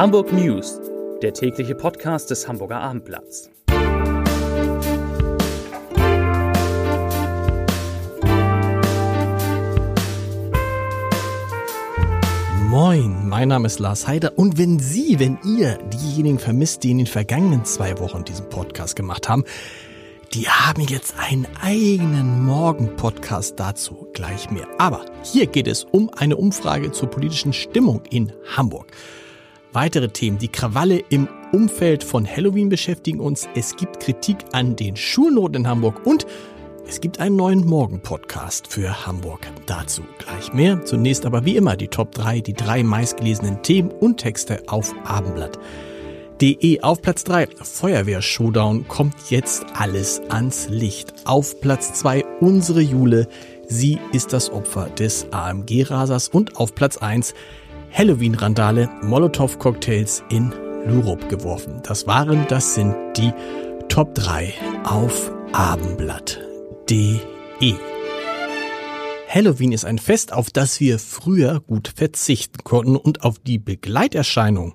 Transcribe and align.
Hamburg 0.00 0.32
News, 0.32 0.80
der 1.20 1.34
tägliche 1.34 1.74
Podcast 1.74 2.30
des 2.30 2.48
Hamburger 2.48 2.80
Abendblatts. 2.80 3.50
Moin, 12.70 13.28
mein 13.28 13.48
Name 13.48 13.66
ist 13.66 13.78
Lars 13.78 14.08
Heider 14.08 14.38
und 14.38 14.56
wenn 14.56 14.78
Sie, 14.78 15.20
wenn 15.20 15.38
ihr 15.44 15.76
diejenigen 15.92 16.38
vermisst, 16.38 16.82
die 16.82 16.92
in 16.92 16.96
den 16.96 17.06
vergangenen 17.06 17.66
zwei 17.66 17.98
Wochen 17.98 18.24
diesen 18.24 18.48
Podcast 18.48 18.96
gemacht 18.96 19.28
haben, 19.28 19.44
die 20.32 20.48
haben 20.48 20.80
jetzt 20.80 21.12
einen 21.18 21.46
eigenen 21.60 22.42
Morgen-Podcast 22.46 23.60
dazu 23.60 24.08
gleich 24.14 24.50
mehr. 24.50 24.66
Aber 24.78 25.04
hier 25.24 25.46
geht 25.46 25.68
es 25.68 25.84
um 25.84 26.08
eine 26.08 26.38
Umfrage 26.38 26.90
zur 26.90 27.10
politischen 27.10 27.52
Stimmung 27.52 28.00
in 28.08 28.32
Hamburg. 28.56 28.86
Weitere 29.72 30.08
Themen, 30.08 30.38
die 30.38 30.48
Krawalle 30.48 30.98
im 31.10 31.28
Umfeld 31.52 32.02
von 32.02 32.26
Halloween 32.26 32.68
beschäftigen 32.68 33.20
uns. 33.20 33.48
Es 33.54 33.76
gibt 33.76 34.00
Kritik 34.00 34.38
an 34.50 34.74
den 34.74 34.96
Schulnoten 34.96 35.62
in 35.62 35.68
Hamburg 35.68 36.04
und 36.04 36.26
es 36.88 37.00
gibt 37.00 37.20
einen 37.20 37.36
neuen 37.36 37.64
Morgen-Podcast 37.64 38.66
für 38.66 39.06
Hamburg. 39.06 39.46
Dazu 39.66 40.02
gleich 40.18 40.52
mehr. 40.52 40.84
Zunächst 40.84 41.24
aber 41.24 41.44
wie 41.44 41.54
immer 41.54 41.76
die 41.76 41.86
Top 41.86 42.10
3, 42.12 42.40
die 42.40 42.54
drei 42.54 42.82
meistgelesenen 42.82 43.62
Themen 43.62 43.92
und 43.92 44.16
Texte 44.16 44.60
auf 44.66 44.92
Abendblatt. 45.04 45.56
DE 46.40 46.80
auf 46.82 47.00
Platz 47.00 47.22
3. 47.22 47.50
Feuerwehr-Showdown 47.62 48.88
kommt 48.88 49.14
jetzt 49.28 49.64
alles 49.74 50.20
ans 50.30 50.68
Licht. 50.68 51.14
Auf 51.26 51.60
Platz 51.60 51.92
2 51.92 52.24
unsere 52.40 52.80
Jule. 52.80 53.28
Sie 53.68 54.00
ist 54.12 54.32
das 54.32 54.50
Opfer 54.50 54.86
des 54.86 55.28
AMG-Rasers. 55.30 56.28
Und 56.28 56.56
auf 56.56 56.74
Platz 56.74 56.96
1 56.96 57.34
Halloween-Randale, 57.92 58.88
Molotow-Cocktails 59.02 60.22
in 60.30 60.52
Lurup 60.86 61.28
geworfen. 61.28 61.80
Das 61.82 62.06
waren, 62.06 62.46
das 62.48 62.74
sind 62.74 62.94
die 63.16 63.32
Top 63.88 64.14
3 64.14 64.54
auf 64.84 65.30
Abendblatt.de. 65.52 67.74
Halloween 69.28 69.72
ist 69.72 69.84
ein 69.84 69.98
Fest, 69.98 70.32
auf 70.32 70.50
das 70.50 70.80
wir 70.80 70.98
früher 70.98 71.60
gut 71.60 71.92
verzichten 71.94 72.64
konnten 72.64 72.96
und 72.96 73.22
auf 73.22 73.38
die 73.38 73.58
Begleiterscheinung 73.58 74.74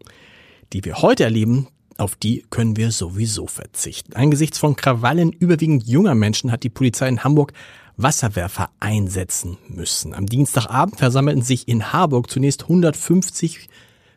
die 0.73 0.84
wir 0.84 1.02
heute 1.02 1.23
erleben, 1.23 1.68
auf 1.97 2.16
die 2.16 2.45
können 2.50 2.75
wir 2.75 2.92
sowieso 2.92 3.47
verzichten. 3.47 4.14
Angesichts 4.14 4.58
von 4.58 4.75
Krawallen 4.75 5.31
überwiegend 5.31 5.88
junger 5.88 6.16
Menschen 6.16 6.52
hat 6.52 6.64
die 6.64 6.70
Polizei 6.70 7.08
in 7.08 7.23
Hamburg 7.23 7.53
Wasserwerfer 7.98 8.70
einsetzen 8.80 9.58
müssen. 9.68 10.14
Am 10.14 10.26
Dienstagabend 10.26 10.98
versammelten 10.98 11.44
sich 11.44 11.68
in 11.68 11.94
Harburg 11.94 12.30
zunächst 12.30 12.64
150 12.64 13.70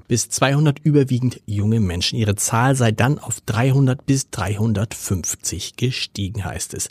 bis 0.08 0.30
200 0.30 0.78
überwiegend 0.80 1.40
junge 1.46 1.80
Menschen. 1.80 2.18
Ihre 2.18 2.34
Zahl 2.34 2.74
sei 2.74 2.92
dann 2.92 3.18
auf 3.18 3.40
300 3.42 4.04
bis 4.06 4.30
350 4.30 5.76
gestiegen, 5.76 6.44
heißt 6.44 6.74
es. 6.74 6.88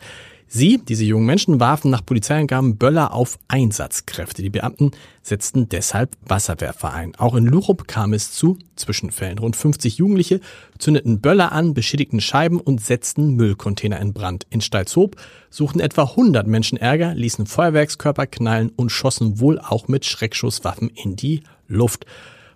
Sie, 0.49 0.77
diese 0.77 1.03
jungen 1.03 1.25
Menschen, 1.25 1.59
warfen 1.59 1.91
nach 1.91 2.05
Polizeiangaben 2.05 2.77
Böller 2.77 3.13
auf 3.13 3.37
Einsatzkräfte. 3.49 4.41
Die 4.41 4.49
Beamten 4.49 4.91
setzten 5.21 5.67
deshalb 5.67 6.15
Wasserwerfer 6.25 6.93
ein. 6.93 7.15
Auch 7.15 7.35
in 7.35 7.45
Lurup 7.45 7.87
kam 7.87 8.13
es 8.13 8.31
zu 8.31 8.57
Zwischenfällen. 8.77 9.39
Rund 9.39 9.57
50 9.57 9.97
Jugendliche 9.97 10.39
zündeten 10.77 11.19
Böller 11.19 11.51
an, 11.51 11.73
beschädigten 11.73 12.21
Scheiben 12.21 12.61
und 12.61 12.79
setzten 12.79 13.35
Müllcontainer 13.35 13.99
in 13.99 14.13
Brand. 14.13 14.47
In 14.49 14.61
Stalzhoop 14.61 15.17
suchten 15.49 15.81
etwa 15.81 16.03
100 16.03 16.47
Menschen 16.47 16.77
Ärger, 16.77 17.13
ließen 17.13 17.45
Feuerwerkskörper 17.45 18.25
knallen 18.27 18.71
und 18.75 18.89
schossen 18.89 19.41
wohl 19.41 19.59
auch 19.59 19.89
mit 19.89 20.05
Schreckschusswaffen 20.05 20.89
in 20.89 21.17
die 21.17 21.43
Luft. 21.67 22.05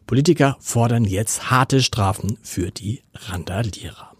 Politiker 0.08 0.56
fordern 0.60 1.04
jetzt 1.04 1.52
harte 1.52 1.82
Strafen 1.82 2.38
für 2.42 2.72
die 2.72 3.02
Randalierer. 3.14 4.11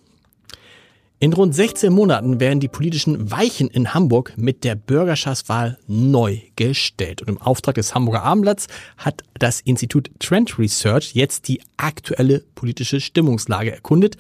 In 1.24 1.34
rund 1.34 1.54
16 1.54 1.94
Monaten 1.94 2.40
werden 2.40 2.60
die 2.60 2.68
politischen 2.68 3.30
Weichen 3.30 3.68
in 3.68 3.94
Hamburg 3.94 4.34
mit 4.38 4.64
der 4.64 4.74
Bürgerschaftswahl 4.74 5.78
neu 5.86 6.40
gestellt. 6.56 7.22
Und 7.22 7.28
im 7.28 7.38
Auftrag 7.38 7.76
des 7.76 7.94
Hamburger 7.94 8.24
Abendblatts 8.24 8.66
hat 8.98 9.22
das 9.38 9.62
Institut 9.62 10.10
Trend 10.18 10.58
Research 10.58 11.12
jetzt 11.14 11.48
die 11.48 11.62
aktuelle 11.78 12.40
politische 12.56 13.00
Stimmungslage 13.00 13.72
erkundet. 13.72 14.18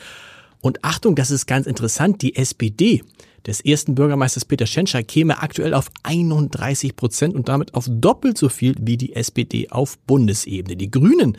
Und 0.61 0.85
Achtung, 0.85 1.15
das 1.15 1.31
ist 1.31 1.47
ganz 1.47 1.65
interessant, 1.65 2.21
die 2.21 2.35
SPD 2.35 3.01
des 3.47 3.61
ersten 3.61 3.95
Bürgermeisters 3.95 4.45
Peter 4.45 4.67
Schenscher 4.67 5.01
käme 5.01 5.41
aktuell 5.41 5.73
auf 5.73 5.89
31 6.03 6.95
Prozent 6.95 7.33
und 7.33 7.49
damit 7.49 7.73
auf 7.73 7.87
doppelt 7.89 8.37
so 8.37 8.47
viel 8.47 8.75
wie 8.79 8.97
die 8.97 9.15
SPD 9.15 9.71
auf 9.71 9.97
Bundesebene. 9.97 10.77
Die 10.77 10.91
Grünen 10.91 11.35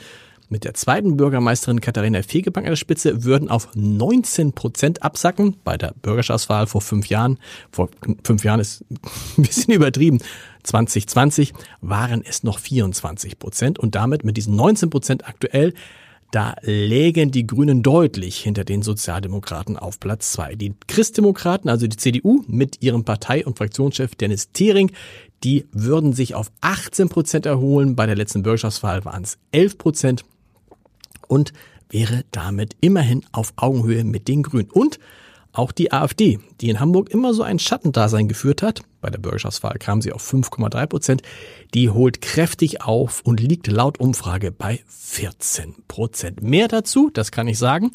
mit 0.53 0.65
der 0.65 0.75
zweiten 0.75 1.17
Bürgermeisterin 1.17 1.81
Katharina 1.81 2.23
Fegebank 2.23 2.67
an 2.67 2.73
der 2.73 2.77
Spitze 2.77 3.25
würden 3.25 3.49
auf 3.49 3.71
19 3.75 4.53
Prozent 4.53 5.03
absacken. 5.03 5.57
Bei 5.65 5.77
der 5.77 5.95
Bürgerschaftswahl 6.01 6.69
vor 6.69 6.83
fünf 6.83 7.09
Jahren, 7.09 7.39
vor 7.73 7.89
fünf 8.23 8.45
Jahren 8.45 8.61
ist 8.61 8.85
ein 9.39 9.43
bisschen 9.43 9.75
übertrieben, 9.75 10.21
2020 10.63 11.55
waren 11.81 12.23
es 12.25 12.45
noch 12.45 12.61
24 12.61 13.39
Prozent 13.39 13.79
und 13.81 13.97
damit 13.97 14.25
mit 14.25 14.37
diesen 14.37 14.55
19 14.55 14.91
Prozent 14.91 15.27
aktuell 15.27 15.75
da 16.31 16.55
lägen 16.63 17.31
die 17.31 17.47
Grünen 17.47 17.83
deutlich 17.83 18.39
hinter 18.39 18.65
den 18.65 18.81
Sozialdemokraten 18.81 19.77
auf 19.77 20.01
Platz 20.01 20.33
zwei. 20.33 20.55
Die 20.55 20.73
Christdemokraten, 20.89 21.69
also 21.69 21.87
die 21.87 21.99
CDU, 21.99 22.43
mit 22.47 22.81
ihrem 22.81 23.05
Partei- 23.05 23.45
und 23.45 23.59
Fraktionschef 23.59 24.15
Dennis 24.15 24.51
Thering, 24.51 24.93
die 25.45 25.67
würden 25.73 26.15
sich 26.15 26.35
auf 26.35 26.51
18 26.63 27.11
Prozent 27.11 27.45
erholen. 27.45 27.97
Bei 27.97 28.07
der 28.07 28.17
letzten 28.17 28.43
Bürgerschaftswahl 28.43 29.05
waren 29.05 29.25
es 29.25 29.37
11 29.53 29.77
Prozent 29.77 30.25
und 31.33 31.55
wäre 31.89 32.25
damit 32.31 32.77
immerhin 32.83 33.25
auf 33.33 33.55
Augenhöhe 33.57 34.05
mit 34.05 34.29
den 34.29 34.43
Grünen. 34.43 34.71
Und 34.71 34.99
auch 35.53 35.73
die 35.73 35.91
AfD, 35.91 36.41
die 36.61 36.69
in 36.69 36.79
Hamburg 36.79 37.09
immer 37.09 37.33
so 37.33 37.43
ein 37.43 37.59
Schattendasein 37.59 38.29
geführt 38.29 38.61
hat, 38.61 38.83
bei 39.01 39.09
der 39.09 39.19
Bürgerschaftswahl 39.19 39.79
kam 39.79 40.03
sie 40.03 40.13
auf 40.13 40.31
5,3 40.31 40.87
Prozent, 40.87 41.23
die 41.73 41.89
holt 41.89 42.21
kräftig 42.21 42.83
auf 42.83 43.23
und 43.25 43.41
liegt 43.41 43.67
laut 43.67 43.99
Umfrage 43.99 44.53
bei 44.53 44.81
14 44.89 45.75
Prozent. 45.89 46.43
Mehr 46.43 46.69
dazu, 46.69 47.09
das 47.11 47.33
kann 47.33 47.49
ich 47.49 47.57
sagen, 47.57 47.93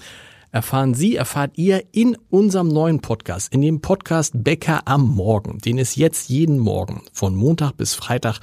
erfahren 0.51 0.95
Sie, 0.95 1.15
erfahrt 1.15 1.59
ihr 1.59 1.83
in 1.91 2.17
unserem 2.31 2.69
neuen 2.69 3.01
Podcast, 3.01 3.53
in 3.53 3.61
dem 3.61 3.81
Podcast 3.81 4.33
Bäcker 4.43 4.81
am 4.85 5.07
Morgen, 5.07 5.59
den 5.59 5.77
es 5.77 5.95
jetzt 5.95 6.29
jeden 6.29 6.57
Morgen 6.57 7.03
von 7.13 7.35
Montag 7.35 7.77
bis 7.77 7.93
Freitag 7.93 8.39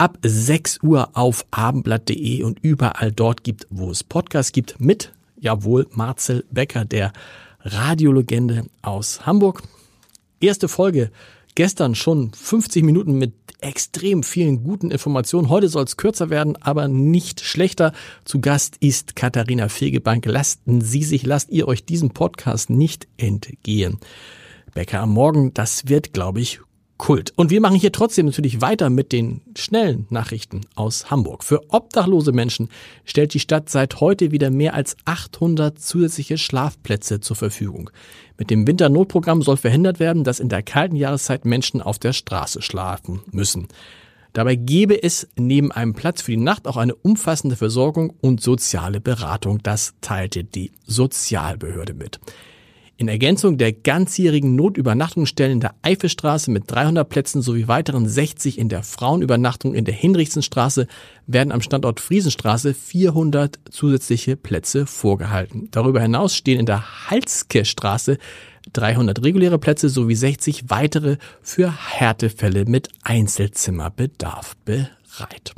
ab 0.00 0.16
6 0.22 0.78
Uhr 0.82 1.10
auf 1.12 1.44
abendblatt.de 1.50 2.42
und 2.42 2.58
überall 2.62 3.12
dort 3.12 3.44
gibt, 3.44 3.66
wo 3.68 3.90
es 3.90 4.02
Podcasts 4.02 4.50
gibt, 4.50 4.80
mit, 4.80 5.12
jawohl, 5.38 5.86
Marcel 5.92 6.46
Becker, 6.50 6.86
der 6.86 7.12
Radiolegende 7.60 8.64
aus 8.80 9.26
Hamburg. 9.26 9.62
Erste 10.40 10.68
Folge 10.68 11.10
gestern 11.54 11.94
schon 11.94 12.32
50 12.32 12.82
Minuten 12.82 13.18
mit 13.18 13.34
extrem 13.60 14.22
vielen 14.22 14.64
guten 14.64 14.90
Informationen. 14.90 15.50
Heute 15.50 15.68
soll 15.68 15.84
es 15.84 15.98
kürzer 15.98 16.30
werden, 16.30 16.56
aber 16.56 16.88
nicht 16.88 17.42
schlechter. 17.42 17.92
Zu 18.24 18.40
Gast 18.40 18.78
ist 18.80 19.16
Katharina 19.16 19.68
Fegebank. 19.68 20.24
Lasten 20.24 20.80
Sie 20.80 21.02
sich, 21.02 21.26
lasst 21.26 21.50
ihr 21.50 21.68
euch 21.68 21.84
diesen 21.84 22.08
Podcast 22.08 22.70
nicht 22.70 23.06
entgehen. 23.18 23.98
Becker 24.72 25.00
am 25.00 25.10
Morgen, 25.10 25.52
das 25.52 25.88
wird, 25.88 26.14
glaube 26.14 26.40
ich, 26.40 26.60
Kult. 27.10 27.32
Und 27.34 27.50
wir 27.50 27.60
machen 27.60 27.74
hier 27.74 27.90
trotzdem 27.90 28.26
natürlich 28.26 28.60
weiter 28.60 28.88
mit 28.88 29.10
den 29.10 29.40
schnellen 29.56 30.06
Nachrichten 30.10 30.60
aus 30.76 31.10
Hamburg. 31.10 31.42
Für 31.42 31.60
obdachlose 31.68 32.30
Menschen 32.30 32.68
stellt 33.04 33.34
die 33.34 33.40
Stadt 33.40 33.68
seit 33.68 34.00
heute 34.00 34.30
wieder 34.30 34.48
mehr 34.48 34.74
als 34.74 34.96
800 35.06 35.76
zusätzliche 35.76 36.38
Schlafplätze 36.38 37.18
zur 37.18 37.34
Verfügung. 37.34 37.90
Mit 38.38 38.50
dem 38.50 38.64
Winternotprogramm 38.64 39.42
soll 39.42 39.56
verhindert 39.56 39.98
werden, 39.98 40.22
dass 40.22 40.38
in 40.38 40.48
der 40.48 40.62
kalten 40.62 40.94
Jahreszeit 40.94 41.44
Menschen 41.44 41.82
auf 41.82 41.98
der 41.98 42.12
Straße 42.12 42.62
schlafen 42.62 43.22
müssen. 43.32 43.66
Dabei 44.32 44.54
gebe 44.54 45.02
es 45.02 45.26
neben 45.34 45.72
einem 45.72 45.94
Platz 45.94 46.22
für 46.22 46.30
die 46.30 46.36
Nacht 46.36 46.68
auch 46.68 46.76
eine 46.76 46.94
umfassende 46.94 47.56
Versorgung 47.56 48.14
und 48.20 48.40
soziale 48.40 49.00
Beratung. 49.00 49.58
Das 49.64 49.94
teilte 50.00 50.44
die 50.44 50.70
Sozialbehörde 50.86 51.94
mit. 51.94 52.20
In 53.00 53.08
Ergänzung 53.08 53.56
der 53.56 53.72
ganzjährigen 53.72 54.56
Notübernachtungsstellen 54.56 55.54
in 55.54 55.60
der 55.60 55.74
Eifelstraße 55.80 56.50
mit 56.50 56.70
300 56.70 57.08
Plätzen 57.08 57.40
sowie 57.40 57.66
weiteren 57.66 58.06
60 58.06 58.58
in 58.58 58.68
der 58.68 58.82
Frauenübernachtung 58.82 59.72
in 59.72 59.86
der 59.86 59.94
Hinrichsenstraße 59.94 60.86
werden 61.26 61.50
am 61.50 61.62
Standort 61.62 61.98
Friesenstraße 61.98 62.74
400 62.74 63.58
zusätzliche 63.70 64.36
Plätze 64.36 64.84
vorgehalten. 64.84 65.68
Darüber 65.70 66.02
hinaus 66.02 66.36
stehen 66.36 66.60
in 66.60 66.66
der 66.66 67.08
Halske 67.08 67.62
300 68.74 69.24
reguläre 69.24 69.58
Plätze 69.58 69.88
sowie 69.88 70.14
60 70.14 70.68
weitere 70.68 71.16
für 71.40 71.72
Härtefälle 71.72 72.66
mit 72.66 72.90
Einzelzimmerbedarf 73.02 74.56
bereit. 74.66 75.54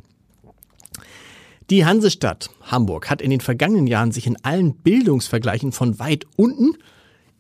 Die 1.71 1.85
Hansestadt 1.85 2.51
Hamburg 2.61 3.11
hat 3.11 3.21
in 3.21 3.31
den 3.31 3.41
vergangenen 3.41 3.89
Jahren 3.89 4.13
sich 4.13 4.29
in 4.29 4.37
allen 4.45 4.77
Bildungsvergleichen 4.77 5.73
von 5.73 5.99
weit 5.99 6.25
unten 6.37 6.77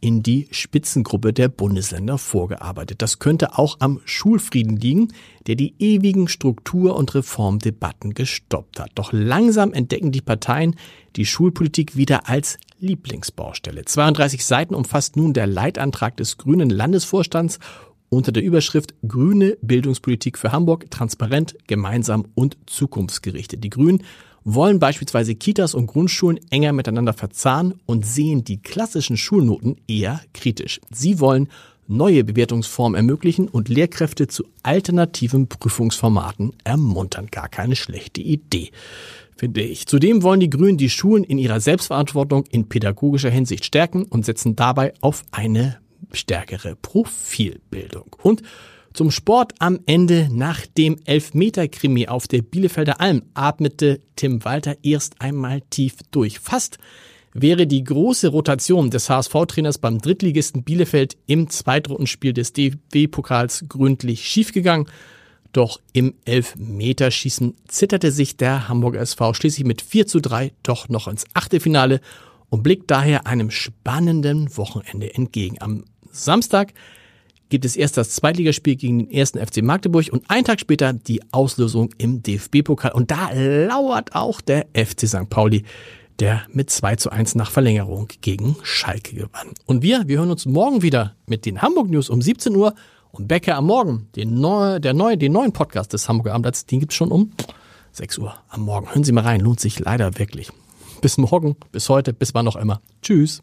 in 0.03 0.23
die 0.23 0.49
Spitzengruppe 0.51 1.33
der 1.33 1.49
Bundesländer 1.49 2.19
vorgearbeitet. 2.19 3.01
Das 3.01 3.21
könnte 3.21 3.57
auch 3.57 3.77
am 3.79 4.01
Schulfrieden 4.05 4.77
liegen, 4.77 5.13
der 5.47 5.55
die 5.55 5.75
ewigen 5.79 6.27
Struktur- 6.27 6.97
und 6.97 7.15
Reformdebatten 7.15 8.13
gestoppt 8.13 8.81
hat. 8.81 8.91
Doch 8.97 9.13
langsam 9.13 9.73
entdecken 9.73 10.11
die 10.11 10.21
Parteien 10.21 10.75
die 11.15 11.25
Schulpolitik 11.25 11.97
wieder 11.97 12.29
als 12.29 12.59
Lieblingsbaustelle. 12.81 13.85
32 13.85 14.45
Seiten 14.45 14.75
umfasst 14.75 15.17
nun 15.17 15.35
der 15.35 15.47
Leitantrag 15.47 16.17
des 16.17 16.37
grünen 16.37 16.69
Landesvorstands 16.69 17.61
unter 18.09 18.33
der 18.33 18.43
Überschrift 18.43 18.95
Grüne 19.07 19.57
Bildungspolitik 19.63 20.37
für 20.37 20.51
Hamburg 20.51 20.91
transparent, 20.91 21.57
gemeinsam 21.69 22.27
und 22.35 22.59
zukunftsgerichtet. 22.67 23.63
Die 23.63 23.71
Grünen 23.71 24.03
wollen 24.45 24.79
beispielsweise 24.79 25.35
Kitas 25.35 25.75
und 25.75 25.87
Grundschulen 25.87 26.41
enger 26.51 26.73
miteinander 26.73 27.13
verzahnen 27.13 27.75
und 27.87 28.07
sehen 28.07 28.45
die 28.45 28.61
klassischen 28.61 29.17
Schulnoten 29.17 29.77
eher 29.87 30.21
kritisch. 30.33 30.81
Sie 30.91 31.21
wollen 31.21 31.49
neue 31.89 32.25
Bewertungsformen 32.25 32.97
ermöglichen 32.97 33.49
und 33.49 33.69
Lehrkräfte 33.69 34.27
zu 34.29 34.45
alternativen 34.63 35.49
Prüfungsformaten 35.49 36.53
ermuntern. 36.65 37.29
Gar 37.31 37.49
keine 37.49 37.77
schlechte 37.77 38.21
Idee, 38.21 38.71
finde 39.37 39.63
ich. 39.63 39.87
Zudem 39.87 40.23
wollen 40.23 40.41
die 40.41 40.51
Grünen 40.51 40.79
die 40.79 40.91
Schulen 40.91 41.25
in 41.25 41.39
ihrer 41.39 41.61
Selbstverantwortung 41.61 42.45
in 42.51 42.69
pädagogischer 42.69 43.31
Hinsicht 43.31 43.65
stärken 43.65 44.05
und 44.05 44.25
setzen 44.25 44.57
dabei 44.57 44.95
auf 45.01 45.25
eine 45.31 45.79
stärkere 46.13 46.77
Profilbildung. 46.77 48.17
Und 48.23 48.43
zum 48.95 49.11
Sport 49.11 49.55
am 49.59 49.81
Ende 49.87 50.29
nach 50.31 50.67
dem 50.67 50.99
Elfmeter-Krimi 51.05 52.09
auf 52.09 52.29
der 52.29 52.43
Bielefelder 52.43 53.01
Alm 53.01 53.23
atmete 53.35 54.01
Tim 54.17 54.45
Walter 54.45 54.77
erst 54.83 55.21
einmal 55.21 55.63
tief 55.71 55.97
durch. 56.11 56.39
Fast 56.39 56.79
wäre 57.35 57.67
die 57.67 57.85
große 57.85 58.29
Rotation 58.29 58.91
des 58.91 59.09
HSV-Trainers 59.09 59.79
beim 59.79 59.99
Drittligisten 59.99 60.63
Bielefeld 60.63 61.17
im 61.27 61.49
Zweitrundenspiel 61.49 62.33
des 62.33 62.53
DW-Pokals 62.53 63.65
gründlich 63.69 64.27
schiefgegangen. 64.27 64.87
Doch 65.53 65.81
im 65.93 66.15
Elfmeterschießen 66.25 67.55
zitterte 67.69 68.11
sich 68.11 68.37
der 68.37 68.69
Hamburger 68.69 69.01
SV 69.01 69.35
schließlich 69.35 69.67
mit 69.67 69.83
4 69.83 70.07
zu 70.07 70.21
3 70.21 70.53
doch 70.63 70.89
noch 70.89 71.09
ins 71.09 71.25
Achtelfinale 71.35 72.01
und 72.49 72.63
blickt 72.63 72.91
daher 72.91 73.27
einem 73.27 73.51
spannenden 73.51 74.57
Wochenende 74.57 75.15
entgegen. 75.15 75.57
Am 75.61 75.85
Samstag 76.11 76.73
gibt 77.53 77.67
es 77.67 77.77
erst 77.77 77.99
das 77.99 78.13
Zweitligaspiel 78.13 78.77
gegen 78.77 79.01
den 79.01 79.11
ersten 79.11 79.39
FC 79.39 79.63
Magdeburg 79.63 80.09
und 80.11 80.29
einen 80.31 80.47
Tag 80.47 80.59
später 80.59 80.95
die 80.95 81.21
Auslösung 81.33 81.91
im 81.99 82.23
DFB-Pokal. 82.23 82.93
Und 82.93 83.11
da 83.11 83.31
lauert 83.31 84.15
auch 84.15 84.41
der 84.41 84.69
FC 84.75 85.07
St. 85.07 85.29
Pauli, 85.29 85.65
der 86.19 86.41
mit 86.51 86.71
2 86.71 86.97
zu 86.97 87.11
1 87.11 87.35
nach 87.35 87.51
Verlängerung 87.51 88.09
gegen 88.23 88.57
Schalke 88.63 89.15
gewann. 89.15 89.49
Und 89.67 89.83
wir, 89.83 90.05
wir 90.07 90.19
hören 90.19 90.31
uns 90.31 90.47
morgen 90.47 90.81
wieder 90.81 91.15
mit 91.27 91.45
den 91.45 91.61
Hamburg 91.61 91.91
News 91.91 92.09
um 92.09 92.23
17 92.23 92.57
Uhr 92.57 92.75
und 93.11 93.29
Becker 93.29 93.57
am 93.57 93.67
Morgen, 93.67 94.09
den, 94.17 94.41
neu, 94.41 94.81
der 94.81 94.95
neue, 94.95 95.19
den 95.19 95.33
neuen 95.33 95.53
Podcast 95.53 95.93
des 95.93 96.09
Hamburger 96.09 96.33
Abendblatts, 96.33 96.65
den 96.65 96.81
gibt's 96.81 96.95
schon 96.95 97.13
um 97.13 97.33
6 97.93 98.17
Uhr 98.17 98.35
am 98.49 98.63
Morgen. 98.63 98.89
Hören 98.89 99.05
Sie 99.05 99.13
mal 99.13 99.25
rein, 99.25 99.43
lohnt 99.43 99.61
sich 99.61 99.79
leider 99.79 100.19
wirklich. 100.19 100.51
Bis 101.03 101.19
morgen, 101.19 101.57
bis 101.71 101.91
heute, 101.91 102.15
bis 102.15 102.33
wann 102.33 102.49
auch 102.49 102.57
immer. 102.57 102.81
Tschüss. 103.03 103.43